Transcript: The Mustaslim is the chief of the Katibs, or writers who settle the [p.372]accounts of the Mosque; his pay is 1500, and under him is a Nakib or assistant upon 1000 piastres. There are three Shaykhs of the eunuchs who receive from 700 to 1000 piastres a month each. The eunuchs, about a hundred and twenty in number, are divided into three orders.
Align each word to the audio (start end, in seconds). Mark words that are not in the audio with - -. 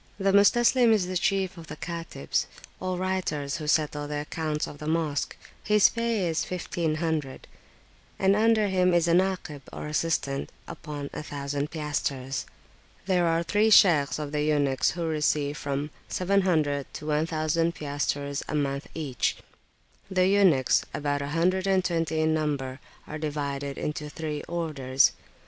The 0.17 0.31
Mustaslim 0.33 0.91
is 0.93 1.05
the 1.05 1.15
chief 1.15 1.57
of 1.59 1.67
the 1.67 1.75
Katibs, 1.75 2.47
or 2.79 2.97
writers 2.97 3.57
who 3.57 3.67
settle 3.67 4.07
the 4.07 4.25
[p.372]accounts 4.31 4.65
of 4.65 4.79
the 4.79 4.87
Mosque; 4.87 5.37
his 5.63 5.89
pay 5.89 6.27
is 6.27 6.43
1500, 6.43 7.47
and 8.17 8.35
under 8.35 8.67
him 8.67 8.95
is 8.95 9.07
a 9.07 9.13
Nakib 9.13 9.61
or 9.71 9.85
assistant 9.85 10.51
upon 10.67 11.11
1000 11.13 11.69
piastres. 11.69 12.47
There 13.05 13.27
are 13.27 13.43
three 13.43 13.69
Shaykhs 13.69 14.17
of 14.17 14.31
the 14.31 14.41
eunuchs 14.41 14.89
who 14.97 15.05
receive 15.05 15.55
from 15.55 15.91
700 16.09 16.91
to 16.95 17.05
1000 17.05 17.75
piastres 17.75 18.41
a 18.49 18.55
month 18.55 18.87
each. 18.95 19.37
The 20.09 20.25
eunuchs, 20.27 20.83
about 20.95 21.21
a 21.21 21.27
hundred 21.27 21.67
and 21.67 21.85
twenty 21.85 22.21
in 22.21 22.33
number, 22.33 22.79
are 23.05 23.19
divided 23.19 23.77
into 23.77 24.09
three 24.09 24.41
orders. 24.47 25.11